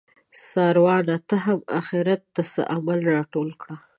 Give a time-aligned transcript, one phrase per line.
[0.47, 3.75] څاروانه ته هم اخیرت ته څه عمل راټول کړه